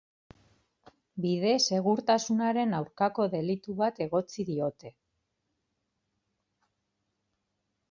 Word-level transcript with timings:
Bide 1.25 1.51
segurtasunaren 1.65 2.73
aurkako 2.79 3.27
delitu 3.35 3.77
bat 3.83 4.03
egotzi 4.07 4.47
diote. 4.49 4.95